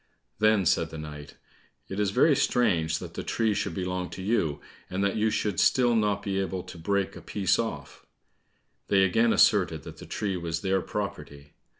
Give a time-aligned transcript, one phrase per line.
[0.39, 1.35] Then said the knight,
[1.87, 5.59] "It is very strange that the tree should belong to you, and that you should
[5.59, 8.03] still not be able to break a piece off."
[8.87, 11.53] They again asserted that the tree was their property.